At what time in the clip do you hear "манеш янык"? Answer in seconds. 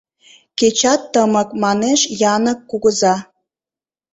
1.63-2.59